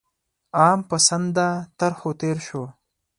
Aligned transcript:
عام 0.61 0.79
پسنده 0.89 1.47
طرحو 1.79 2.11
تېر 2.21 2.37
شو. 2.47 2.63